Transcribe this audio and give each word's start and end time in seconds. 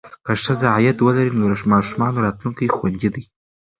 که 0.25 0.33
ښځه 0.43 0.67
عاید 0.75 0.97
ولري، 1.01 1.31
نو 1.39 1.45
د 1.51 1.53
ماشومانو 1.73 2.23
راتلونکی 2.25 2.73
خوندي 2.75 3.09
دی. 3.15 3.23